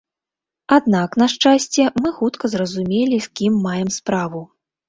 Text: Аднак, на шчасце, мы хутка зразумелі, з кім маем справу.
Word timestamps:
Аднак, 0.77 1.17
на 1.23 1.27
шчасце, 1.33 1.85
мы 2.05 2.09
хутка 2.21 2.53
зразумелі, 2.55 3.23
з 3.27 3.41
кім 3.41 3.63
маем 3.67 3.89
справу. 4.01 4.45